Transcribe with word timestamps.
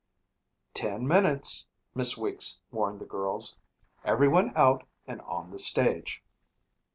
"Ten 0.73 1.07
minutes," 1.07 1.67
Miss 1.93 2.17
Weeks 2.17 2.59
warned 2.71 3.01
the 3.01 3.05
girls. 3.05 3.55
"Everyone 4.03 4.51
out 4.55 4.87
and 5.05 5.21
on 5.21 5.51
the 5.51 5.59
stage." 5.59 6.23